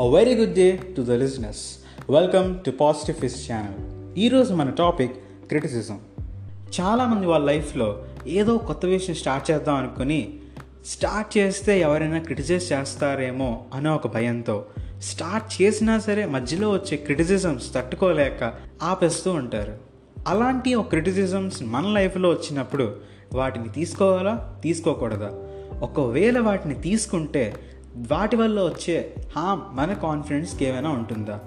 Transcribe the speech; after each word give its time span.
A 0.00 0.10
very 0.10 0.32
good 0.34 0.54
day 0.54 0.70
to 0.70 0.98
the 0.98 1.14
listeners. 1.14 1.86
Welcome 2.10 2.64
to 2.64 2.70
positive 2.70 3.16
ఫిస్ 3.16 3.52
channel 3.52 4.18
ఈరోజు 4.18 4.54
మన 4.54 4.70
topic 4.70 5.12
criticism. 5.48 6.00
చాలామంది 6.80 7.26
వాళ్ళ 7.26 7.46
లైఫ్లో 7.46 8.04
ఏదో 8.26 8.58
కొత్త 8.58 8.86
విషయం 8.86 9.16
స్టార్ట్ 9.16 9.50
చేద్దాం 9.50 9.74
అనుకుని 9.74 10.34
స్టార్ట్ 10.86 11.38
చేస్తే 11.38 11.80
ఎవరైనా 11.80 12.18
క్రిటిసైజ్ 12.18 12.72
చేస్తారేమో 12.72 13.64
అనే 13.74 13.88
ఒక 13.88 14.06
భయంతో 14.06 14.64
స్టార్ట్ 15.02 15.62
చేసినా 15.62 15.98
సరే 15.98 16.26
మధ్యలో 16.26 16.70
వచ్చే 16.70 16.96
క్రిటిసిజమ్స్ 16.96 17.74
తట్టుకోలేక 17.74 18.54
ఆపేస్తూ 18.82 19.30
ఉంటారు. 19.30 19.74
అలాంటి 20.28 20.74
ఒక 20.74 20.88
క్రిటిసిజమ్స్ 20.88 21.62
మన 21.62 21.86
లైఫ్లో 21.86 22.28
వచ్చినప్పుడు 22.28 22.96
వాటిని 23.34 23.68
తీసుకోవాలా? 23.68 24.60
తీసుకోకూడదా? 24.62 25.32
ఒకవేళ 25.82 26.38
వాటిని 26.38 26.74
తీసుకుంటే 26.74 27.54
వాటి 27.96 28.36
వల్ల 28.36 28.60
వచ్చే 28.60 29.14
హామ్ 29.36 29.60
మన 29.76 29.92
కాన్ఫిడెన్స్కి 29.92 30.64
ఏమైనా 30.64 30.90
ఉంటుందా? 30.90 31.40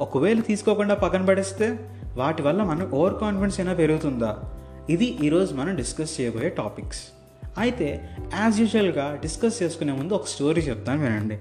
ఒకవేళ 0.00 0.40
తీసుకోకుండా 0.40 0.94
పక్కన 0.94 1.24
పడేస్తే 1.24 1.78
వాటి 2.16 2.42
వల్ల 2.42 2.62
మన 2.62 2.88
ఓవర్ 2.94 3.14
కాన్ఫిడెన్స్ 3.20 3.60
అయినా 3.60 3.74
పెరుగుతుందా? 3.74 4.36
ఇది 4.90 5.04
ఈరోజు 5.04 5.54
మనం 5.54 5.76
డిస్కస్ 5.76 6.20
చేయబోయే 6.20 6.48
టాపిక్స్ 6.48 7.02
అయితే 7.58 8.08
యాజ్ 8.34 8.60
యూజువల్గా 8.60 9.18
డిస్కస్ 9.22 9.62
చేసుకునే 9.62 9.92
ముందు 9.92 10.14
ఒక 10.14 10.26
స్టోరీ 10.26 10.62
చెప్తాను 10.62 11.02
వినండి. 11.02 11.38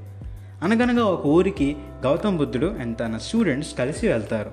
అనగనగా 0.64 1.06
ఒక 1.06 1.26
ఊరికి 1.26 1.76
గౌతమ్ 2.04 2.38
బుద్ధుడు 2.38 2.76
అండ్ 2.80 3.00
తన 3.00 3.18
స్టూడెంట్స్ 3.18 3.78
కలిసి 3.78 4.08
వెళ్తారు. 4.08 4.52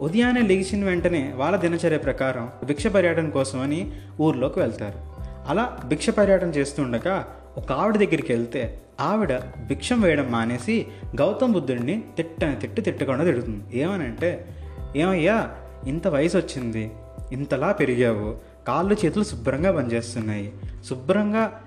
ఉదయాన్నే 0.00 0.42
లేచిన 0.42 0.84
వెంటనే 0.84 1.32
వాళ్ళ 1.36 1.56
దినచర్య 1.56 1.98
ప్రకారం 1.98 2.48
భిక్ష 2.64 2.86
పర్యటన 2.86 3.28
కోసమని 3.28 3.92
ఊర్లోకి 4.20 4.58
వెళ్తారు. 4.58 4.98
అలా 5.48 5.78
భిక్ష 5.86 6.10
పర్యటన 6.10 6.48
చేస్తుండగా 6.48 7.26
ఒక 7.56 7.72
ఆవిడ 7.72 7.94
దగ్గరికి 7.94 8.32
వెళ్తే 8.32 8.82
ఆవిడ 9.00 9.32
భిక్షం 9.66 10.00
వేయడం 10.00 10.28
మానేసి 10.30 10.86
గౌతమ్ 11.20 11.52
బుద్ధుడిని 11.52 12.02
తిట్టని 12.16 12.56
తిట్టి 12.56 12.82
తిట్టకుండా 12.82 13.24
తిడుతుంది. 13.24 13.78
ఏమనంటే 13.80 14.48
ఏమయ్యా 14.96 15.50
ఇంత 15.86 16.08
వయసు 16.08 16.36
వచ్చింది 16.38 16.90
ఇంతలా 17.32 17.72
పెరిగావు 17.72 18.36
కాళ్ళు 18.68 18.96
చేతులు 19.04 19.24
శుభ్రంగా 19.24 19.72
పనిచేస్తున్నాయి 19.72 20.52
శుభ్రంగా 20.88 21.60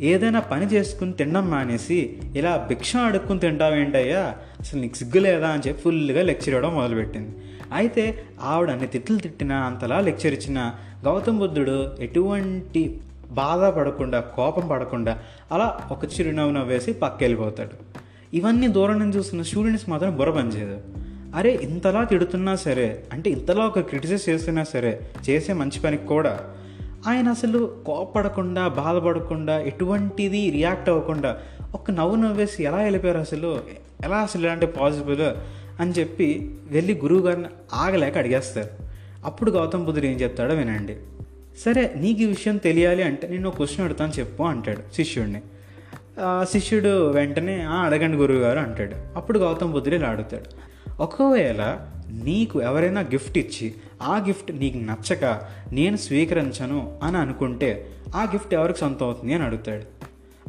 ఏదైనా 0.00 0.40
పని 0.40 0.66
చేసుకుని 0.66 1.12
తినడం 1.12 1.50
మానేసి 1.50 2.16
ఇలా 2.36 2.64
భిక్షం 2.68 3.00
అడుక్కుని 3.00 3.40
తింటావేంటయ్యా 3.40 4.34
అసలు 4.60 4.80
నీకు 4.80 4.94
సిగ్గు 4.94 5.18
లేదా? 5.18 5.48
అని 5.48 5.68
చెప్పి 5.68 5.82
ఫుల్గా 5.82 6.22
లెక్చర్ 6.22 6.48
ఇవ్వడం 6.48 6.74
మొదలుపెట్టింది. 6.74 7.36
అయితే 7.72 8.24
ఆవిడ 8.42 8.70
అన్ని 8.70 8.86
తిట్లు 8.86 9.18
తిట్టినా 9.18 9.56
అంతలా 9.56 10.00
లెక్చర్ 10.00 10.34
ఇచ్చిన 10.34 10.74
గౌతమ్ 11.04 11.38
బుద్ధుడు 11.38 11.96
ఎటువంటి 12.00 13.00
బాధ 13.34 13.62
పడకుండా 13.64 14.20
కోపం 14.20 14.68
పడకుండా 14.68 15.18
అలా 15.52 15.80
ఒక 15.90 16.04
చిరునవ్వు 16.04 16.52
నవ్వేసి 16.52 16.92
పక్కెళ్ళిపోతాడు. 16.92 17.76
ఇవన్నీ 18.36 18.68
దూరం 18.68 18.98
నుంచి 18.98 19.16
చూస్తున్న 19.16 19.42
స్టూడెంట్స్ 19.42 19.88
మాత్రం 19.88 20.16
బుర్ర 20.16 20.30
పనిచేయదు 20.30 20.80
అరే 21.36 21.52
ఇంతలా 21.62 22.04
తిడుతున్నా 22.04 22.54
సరే 22.56 23.04
అంటే 23.12 23.30
ఇంతలా 23.30 23.64
ఒక 23.64 23.80
క్రిటిసైజ్ 23.80 24.28
చేస్తున్నా 24.28 24.62
సరే 24.62 25.00
చేసే 25.30 25.52
మంచి 25.52 25.80
పనికి 25.80 26.06
కూడా. 26.06 26.40
ఆయన 27.06 27.28
అసలు 27.28 27.76
కోపడకుండా 27.86 28.68
బాధపడకుండా 28.68 29.58
ఎటువంటిది 29.60 30.50
రియాక్ట్ 30.50 30.88
అవ్వకుండా 30.88 31.38
ఒక 31.74 31.90
నవ్వు 31.90 32.16
నవ్వేసి 32.16 32.64
ఎలా 32.64 32.76
వెళ్ళిపోయారు 32.76 33.18
అసలు? 33.18 33.60
ఎలా 34.04 34.16
అసలు 34.16 34.42
ఇలాంటి 34.42 34.66
పాసిబుల్ 34.66 35.22
అని 35.80 35.92
చెప్పి 35.92 36.56
వెళ్ళి 36.66 36.94
గురువు 37.02 37.20
గారిని 37.20 37.48
ఆగలేక 37.74 38.18
అడిగేస్తారు. 38.18 38.68
అప్పుడు 39.24 39.50
గౌతమ్ 39.50 39.84
బుద్ధుడు 39.84 40.06
ఏం 40.06 40.16
చెప్తాడో 40.20 40.54
వినండి. 40.54 40.96
సరే 41.58 41.92
నీకు 41.96 42.20
ఈ 42.20 42.24
విషయం 42.24 42.56
తెలియాలి 42.56 43.02
అంటే 43.02 43.28
నేను 43.28 43.48
ఒక 43.48 43.56
క్వశ్చన్ 43.56 43.84
అడుగుతాను 43.84 44.12
చెప్పు 44.18 44.42
అంటాడు 44.42 44.94
శిష్యుడిని. 44.94 45.40
శిష్యుడు 46.42 47.10
వెంటనే 47.10 47.60
అడగండి 47.60 48.16
గురువుగారు 48.16 48.58
అంటాడు. 48.58 48.94
అప్పుడు 49.16 49.38
గౌతమ్ 49.38 49.72
బుద్ధుడు 49.72 49.94
ఇలా 49.94 50.08
అడుగుతాడు. 50.08 50.72
ఒకవేళ 51.02 51.78
నీకు 52.24 52.62
ఎవరైనా 52.62 53.00
గిఫ్ట్ 53.00 53.38
ఇచ్చి 53.38 53.74
ఆ 54.02 54.18
గిఫ్ట్ 54.18 54.52
నీకు 54.52 54.78
నచ్చక 54.78 55.40
నేను 55.72 55.96
స్వీకరించను 55.96 56.98
అని 57.02 57.16
అనుకుంటే 57.16 57.86
ఆ 58.14 58.22
గిఫ్ట్ 58.22 58.54
ఎవరికి 58.54 58.78
సొంతం 58.78 59.06
అవుతుంది 59.06 59.34
అని 59.34 59.44
అడుగుతాడు. 59.44 59.82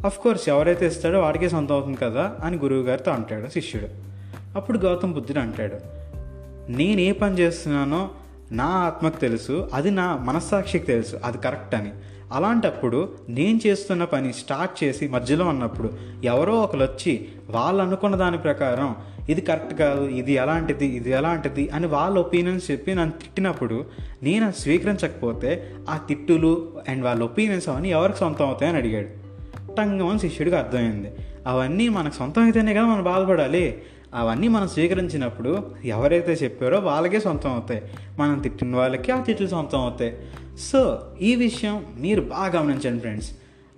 అఫ్ 0.06 0.18
కోర్స్ 0.18 0.48
ఎవరైతే 0.48 0.86
ఇస్తాడో 0.86 1.20
వాడికే 1.20 1.48
సొంతం 1.48 1.74
అవుతుంది 1.74 1.96
కదా 1.96 2.36
అని 2.44 2.56
గురువుగారితో 2.56 3.10
అంటాడు 3.10 3.48
శిష్యుడు. 3.48 3.88
అప్పుడు 4.56 4.78
గౌతమ్ 4.78 5.14
బుద్ధుడు 5.14 5.38
అంటాడు. 5.38 5.76
నేను 6.72 7.00
ఏ 7.00 7.12
పని 7.12 7.38
చేస్తున్నానో 7.38 8.10
నా 8.52 8.64
ఆత్మకు 8.64 9.16
తెలుసు 9.16 9.70
అది 9.74 9.90
నా 9.90 10.16
మనస్సాక్షికి 10.16 10.86
తెలుసు 10.86 11.16
అది 11.24 11.38
కరెక్ట్ 11.38 11.74
అని. 11.74 11.92
అలాంటప్పుడు 12.32 13.08
నేను 13.28 13.60
చేస్తున్న 13.66 14.04
పని 14.04 14.32
స్టార్ట్ 14.32 14.84
చేసి 14.84 15.08
మధ్యలో 15.08 15.44
ఉన్నప్పుడు 15.44 15.92
ఎవరో 16.24 16.52
ఒకరు 16.52 16.80
వచ్చి 16.80 17.28
వాళ్ళు 17.50 17.82
అనుకున్న 17.82 18.16
దాని 18.16 18.38
ప్రకారం 18.38 18.96
ఇది 19.28 19.40
కరెక్ట్ 19.40 19.74
కాదు 19.74 20.08
ఇది 20.08 20.32
ఎలాంటిది 20.32 20.86
ఇది 20.86 21.10
ఎలాంటిది 21.10 21.68
అని 21.68 21.86
వాళ్ళ 21.86 22.18
ఒపీనియన్స్ 22.18 22.70
చెప్పి 22.70 22.94
నన్ను 22.94 23.10
తిట్టినప్పుడు 23.10 23.84
నేను 24.22 24.52
స్వీకరించకపోతే 24.52 25.74
ఆ 25.90 25.96
తిట్టులు 25.96 26.72
అండ్ 26.88 27.04
వాళ్ళ 27.04 27.22
ఒపీనియన్స్ 27.22 27.68
అవన్నీ 27.68 27.90
ఎవరికి 27.90 28.18
సొంతం 28.18 28.46
అవుతాయని 28.46 28.76
అడిగాడు. 28.76 29.08
టంగమని 29.74 30.18
శిష్యుడికి 30.18 30.56
అర్థమైంది. 30.56 31.12
అవన్నీ 31.46 31.88
మనకు 31.88 32.14
సొంతం 32.14 32.42
అయితేనే 32.42 32.74
కదా 32.74 32.84
మనం 32.84 33.04
బాధపడాలి. 33.04 33.82
అవన్నీ 34.14 34.48
మనం 34.48 34.68
స్వీకరించినప్పుడు 34.68 35.70
ఎవరైతే 35.84 36.32
చెప్పారో 36.32 36.78
వాళ్ళకే 36.78 37.20
సొంతం 37.20 37.52
అవుతాయి. 37.52 37.82
మనం 38.18 38.38
తిట్టిన 38.38 38.76
వాళ్ళకి 38.76 39.12
ఆ 39.12 39.20
తిట్లు 39.20 39.46
సొంతం 39.46 39.80
అవుతాయి. 39.80 40.16
సో 40.58 41.06
ఈ 41.20 41.34
విషయం 41.34 41.86
మీరు 41.98 42.20
బాగా 42.20 42.60
గమనించండి 42.60 43.00
ఫ్రెండ్స్. 43.00 43.30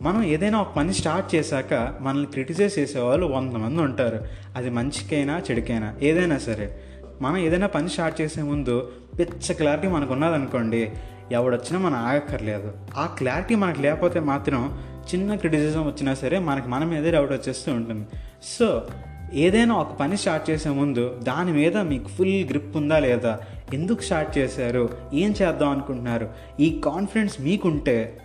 మనం 0.02 0.22
ఏదైనా 0.22 0.60
ఒక 0.60 0.74
పని 0.74 0.94
స్టార్ట్ 0.94 1.34
చేశాక 1.34 1.94
మనల్ని 2.00 2.26
క్రిటిసైజ్ 2.26 2.78
చేసేవాళ్ళు 2.78 3.26
వంద 3.26 3.52
మంది 3.52 3.82
ఉంటారు. 3.82 4.20
అది 4.56 4.70
మంచికైనా 4.70 5.42
చెడుకైనా 5.50 5.94
ఏదైనా 6.02 6.38
సరే. 6.38 6.76
మనం 7.20 7.36
ఏదైనా 7.36 7.66
పని 7.66 7.88
స్టార్ట్ 7.88 8.20
చేసే 8.20 8.42
ముందు 8.42 8.92
పిచ్చ 9.18 9.52
క్లారిటీ 9.52 9.88
మనకు 9.88 10.12
ఉన్నదనుకోండి 10.12 10.90
ఎవడొచ్చినా 11.32 11.78
మనం 11.78 11.96
ఆగక్కర్లేదు. 11.96 12.72
ఆ 12.96 13.06
క్లారిటీ 13.06 13.54
మనకు 13.54 13.80
లేకపోతే 13.80 14.20
మాత్రం 14.20 14.82
చిన్న 15.14 15.34
క్రిటిసిజం 15.34 15.86
వచ్చినా 15.86 16.14
సరే 16.14 16.38
మనకి 16.38 16.68
మన 16.68 16.84
మీదే 16.84 17.10
డౌట్ 17.10 17.32
వచ్చేస్తూ 17.32 17.72
ఉంటుంది. 17.72 18.06
సో 18.42 18.82
ఏదైనా 19.34 19.74
ఒక 19.74 19.92
పని 19.92 20.16
స్టార్ట్ 20.16 20.50
చేసే 20.50 20.68
ముందు 20.68 21.20
దాని 21.22 21.52
మీద 21.52 21.76
మీకు 21.76 22.08
ఫుల్ 22.08 22.44
గ్రిప్ 22.44 22.76
ఉందా 22.76 22.98
లేదా? 22.98 23.38
ఎందుకు 23.74 24.02
స్టార్ట్ 24.02 24.38
చేశారు? 24.38 24.88
ఏం 25.14 25.34
చేద్దాం 25.42 25.70
అనుకుంటున్నారు? 25.70 26.28
ఈ 26.60 26.80
కాన్ఫిడెన్స్ 26.84 27.40
మీకుంటే 27.40 28.18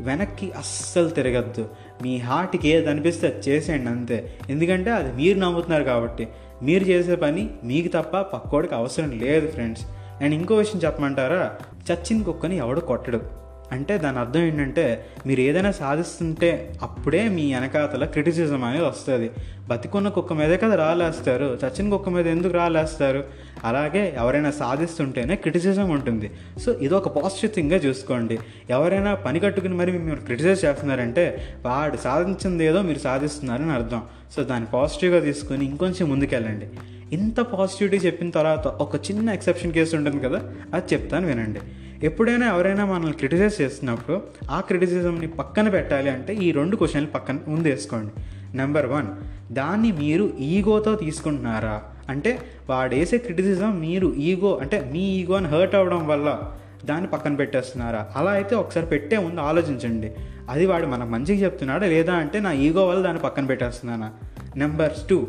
వెనక్కి 0.00 0.52
అస్సలు 0.52 1.08
తిరగద్దు. 1.08 1.68
మీ 2.02 2.16
హార్ట్కి 2.16 2.68
ఏది 2.68 2.90
అనిపిస్తే 2.90 3.26
అది 3.26 3.50
చేసేయండి 3.50 3.90
అంతే. 3.90 4.38
ఎందుకంటే 4.50 4.90
అది 4.90 5.12
మీరు 5.12 5.38
నమ్ముతున్నారు 5.38 5.84
కాబట్టి. 5.84 6.28
మీరు 6.62 6.84
చేసే 6.84 7.14
పని 7.14 7.50
మీకు 7.64 7.88
తప్ప 7.88 8.20
పక్కోడికి 8.20 8.74
అవసరం 8.74 9.10
లేదు 9.10 9.50
ఫ్రెండ్స్. 9.50 9.86
అండ్ 10.22 10.34
ఇంకో 10.34 10.54
విషయం 10.54 10.80
చెప్పమంటారా? 10.84 11.54
చచ్చిన 11.92 12.22
కుక్కని 12.22 12.56
ఎవడు 12.56 12.80
కొట్టడు. 12.80 13.47
అంటే 13.72 13.98
దాని 13.98 14.18
అర్థం 14.18 14.40
ఏంటంటే 14.40 15.06
మీరు 15.26 15.40
ఏదైనా 15.40 15.70
సాధిస్తుంటే 15.70 16.74
అప్పుడే 16.82 17.28
మీ 17.28 17.54
వెనకాతల 17.54 18.04
క్రిటిసిజం 18.04 18.64
అనేది 18.64 18.84
వస్తుంది. 18.84 19.30
బతికున్న 19.68 20.08
కుక్క 20.08 20.32
మీదే 20.32 20.56
కదా 20.56 20.74
రాలేస్తారు. 20.74 21.58
చచ్చిన 21.64 21.90
కుక్క 21.90 22.08
మీద 22.08 22.26
ఎందుకు 22.26 22.54
రాలేస్తారు? 22.54 23.24
అలాగే 23.64 24.14
ఎవరైనా 24.16 24.50
సాధిస్తుంటేనే 24.50 25.36
క్రిటిసిజం 25.36 25.90
ఉంటుంది. 25.90 26.30
సో 26.64 26.72
ఇది 26.72 26.94
ఒక 26.94 27.08
పాజిటివ్ 27.08 27.52
థింగ్గా 27.52 27.76
చూసుకోండి. 27.76 28.38
ఎవరైనా 28.70 29.14
పని 29.14 29.40
కట్టుకుని 29.40 29.74
మరి 29.74 29.92
మీరు 29.92 30.20
క్రిటిసైజ్ 30.20 30.64
చేస్తున్నారంటే 30.64 31.54
వాడు 31.66 31.96
సాధించింది 31.96 32.64
ఏదో 32.64 32.82
మీరు 32.82 32.98
సాధిస్తున్నారని 32.98 33.70
అర్థం. 33.70 34.02
సో 34.36 34.42
దాన్ని 34.42 34.68
పాజిటివ్గా 34.74 35.20
తీసుకొని 35.20 35.64
ఇంకొంచెం 35.64 36.10
ముందుకెళ్ళండి. 36.10 36.66
ఇంత 37.12 37.40
పాజిటివిటీ 37.40 38.06
చెప్పిన 38.06 38.30
తర్వాత 38.30 38.66
ఒక 38.66 38.96
చిన్న 38.96 39.30
ఎక్సెప్షన్ 39.30 39.72
కేసు 39.72 39.96
ఉంటుంది 39.96 40.20
కదా 40.20 40.42
అది 40.74 40.94
చెప్తాను 40.94 41.26
వినండి. 41.26 41.60
ఎప్పుడైనా 42.02 42.46
ఎవరైనా 42.46 42.84
మనల్ని 42.84 43.12
క్రిటిసైజ్ 43.12 43.60
చేస్తున్నప్పుడు 43.60 44.22
ఆ 44.50 44.60
క్రిటిసిజంని 44.60 45.26
పక్కన 45.26 45.68
పెట్టాలి 45.68 46.10
అంటే 46.10 46.34
ఈ 46.34 46.52
రెండు 46.52 46.76
క్వశ్చన్లు 46.76 47.10
పక్కన 47.10 47.38
ముందు 47.48 47.68
వేసుకోండి 47.68 48.10
నెంబర్ 48.56 48.86
వన్ 48.86 49.06
దాన్ని 49.54 49.92
మీరు 49.92 50.32
ఈగోతో 50.40 50.94
తీసుకుంటున్నారా? 50.94 51.82
అంటే 52.08 52.38
వాడు 52.70 52.94
వేసే 52.94 53.18
క్రిటిసిజం 53.18 53.80
మీరు 53.80 54.14
ఈగో 54.14 54.56
అంటే 54.56 54.90
మీ 54.92 54.98
ఈగోని 54.98 55.46
హర్ట్ 55.46 55.74
అవ్వడం 55.74 56.06
వల్ల 56.06 56.52
దాన్ని 56.84 57.06
పక్కన 57.06 57.34
పెట్టేస్తున్నారా? 57.34 58.06
అలా 58.16 58.30
అయితే 58.30 58.56
ఒకసారి 58.56 58.86
పెట్టే 58.86 59.18
ముందు 59.18 59.40
ఆలోచించండి. 59.40 60.12
అది 60.50 60.66
వాడు 60.66 60.86
మనకు 60.86 61.08
మంచిగా 61.08 61.44
చెప్తున్నాడా 61.44 61.86
లేదా 61.86 62.14
అంటే 62.14 62.40
నా 62.40 62.52
ఈగో 62.52 62.86
వల్ల 62.86 63.02
దాన్ని 63.02 63.22
పక్కన 63.22 63.46
పెట్టేస్తున్నానా? 63.46 64.12
నెంబర్స్ 64.56 65.08
టూ 65.08 65.26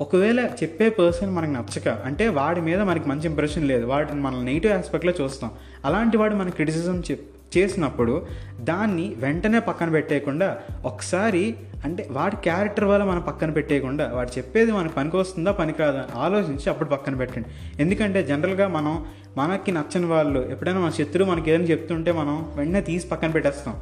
ఒకవేళ 0.00 0.40
చెప్పే 0.60 0.86
పర్సన్ 0.90 1.34
మనకు 1.34 1.50
నచ్చక 1.50 1.88
అంటే 1.88 2.28
వాడి 2.28 2.60
మీద 2.60 2.80
మనకి 2.80 3.08
మంచి 3.08 3.26
ఇంప్రెషన్ 3.26 3.66
లేదు 3.68 3.84
వాడిని 3.86 4.20
మనం 4.20 4.38
నెగిటివ్ 4.44 4.72
ఆస్పెక్ట్లో 4.72 5.12
చూస్తాం. 5.20 5.50
అలాంటి 5.84 6.16
వాడు 6.16 6.34
మనకి 6.34 6.56
క్రిటిసిజం 6.56 7.02
చెప్ 7.10 7.26
చేసినప్పుడు 7.56 8.26
దాన్ని 8.60 9.14
వెంటనే 9.18 9.58
పక్కన 9.58 9.88
పెట్టేయకుండా 9.88 10.48
ఒకసారి 10.84 11.54
అంటే 11.84 12.08
వాడి 12.10 12.36
క్యారెక్టర్ 12.36 12.84
వల్ల 12.84 13.04
మనం 13.04 13.20
పక్కన 13.20 13.50
పెట్టేయకుండా 13.50 14.04
వాడు 14.14 14.30
చెప్పేది 14.38 14.72
మనకు 14.72 14.94
పనికి 14.94 15.16
వస్తుందా 15.16 15.52
పనికిరాదా 15.52 16.02
ఆలోచించి 16.16 16.66
అప్పుడు 16.70 16.88
పక్కన 16.88 17.14
పెట్టండి. 17.14 17.48
ఎందుకంటే 17.82 18.22
జనరల్గా 18.22 18.68
మనం 18.68 19.06
మనకి 19.36 19.72
నచ్చని 19.72 20.06
వాళ్ళు 20.06 20.40
ఎప్పుడైనా 20.50 20.80
మన 20.80 20.90
శత్రువు 20.90 21.30
మనకి 21.30 21.50
ఏదైనా 21.50 21.64
చెప్తుంటే 21.64 22.12
మనం 22.12 22.36
వెంటనే 22.56 22.80
తీసి 22.80 23.08
పక్కన 23.08 23.30
పెట్టేస్తాం. 23.30 23.74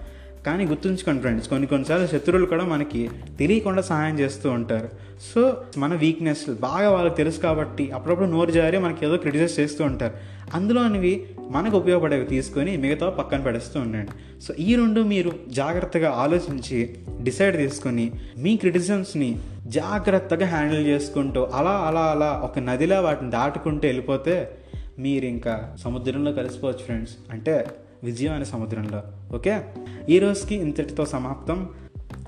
కానీ 0.46 0.64
గుర్తుంచుకోండి 0.64 1.20
ఫ్రెండ్స్ 1.20 1.48
కొన్ని 1.48 1.66
కొన్నిసార్లు 1.66 2.06
శత్రువులు 2.06 2.46
కూడా 2.46 2.64
మనకి 2.64 3.10
తెలియకుండా 3.38 3.82
సహాయం 3.82 4.20
చేస్తూ 4.20 4.50
ఉంటారు. 4.50 4.88
సో 5.34 5.62
మన 5.78 5.94
వీక్నెస్ 5.94 6.50
బాగా 6.50 6.90
వాళ్ళకి 6.90 7.16
తెలుసు 7.16 7.40
కాబట్టి 7.40 7.90
అప్పుడప్పుడు 7.90 8.26
నోరు 8.26 8.50
జారి 8.50 8.78
మనకి 8.78 9.06
ఏదో 9.06 9.16
క్రిటిసైజ్ 9.16 9.60
చేస్తూ 9.60 9.84
ఉంటారు. 9.84 10.12
అందులోనివి 10.54 11.26
మనకు 11.50 11.76
ఉపయోగపడేవి 11.76 12.26
తీసుకొని 12.26 12.76
మిగతా 12.76 13.10
పక్కన 13.10 13.40
పడేస్తూ 13.40 13.80
ఉండండి. 13.80 14.40
సో 14.40 14.54
ఈ 14.54 14.74
రెండు 14.74 15.00
మీరు 15.00 15.32
జాగ్రత్తగా 15.48 16.10
ఆలోచించి 16.10 16.96
డిసైడ్ 17.22 17.56
తీసుకొని 17.56 18.12
మీ 18.38 18.56
క్రిటిసిజమ్స్ని 18.56 19.38
జాగ్రత్తగా 19.66 20.46
హ్యాండిల్ 20.46 20.86
చేసుకుంటూ 20.86 21.44
అలా 21.44 21.70
అలా 21.70 22.00
అలా 22.00 22.40
ఒక 22.44 22.58
నదిలా 22.58 23.00
వాటిని 23.00 23.30
దాటుకుంటూ 23.30 23.88
వెళ్ళిపోతే 23.88 24.58
మీరు 24.98 25.24
ఇంకా 25.24 25.76
సముద్రంలో 25.84 26.32
కలిసిపోవచ్చు 26.32 26.78
ఫ్రెండ్స్ 26.78 27.14
అంటే 27.30 27.66
విజయం 28.04 28.34
అనే 28.34 28.44
సముద్రంలో. 28.44 29.02
ఓకే? 29.34 29.62
ఈ 30.08 30.18
రోజుకి 30.18 30.54
ఇంతటితో 30.54 31.06
సమాప్తం. 31.06 31.68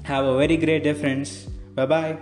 Have 0.06 0.26
a 0.26 0.32
very 0.32 0.56
great 0.56 0.84
day 0.84 0.94
friends 0.94 1.46
bye 1.87 2.17